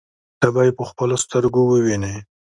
ته 0.39 0.47
به 0.53 0.61
يې 0.67 0.71
په 0.77 0.83
خپلو 0.89 1.15
سترګو 1.23 1.61
ووینې. 1.65 2.15